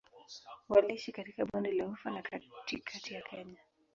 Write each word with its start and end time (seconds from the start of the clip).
Waliishi 0.69 1.11
katika 1.11 1.45
Bonde 1.45 1.71
la 1.71 1.87
Ufa 1.87 2.11
na 2.11 2.21
katikati 2.21 3.13
ya 3.13 3.21
Kenya. 3.21 3.59